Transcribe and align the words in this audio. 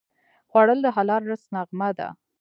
خوړل 0.49 0.79
د 0.83 0.87
حلال 0.95 1.23
رزق 1.31 1.47
نغمه 1.55 1.89
ده 1.97 2.07